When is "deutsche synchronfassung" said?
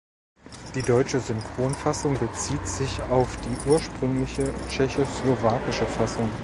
0.81-2.17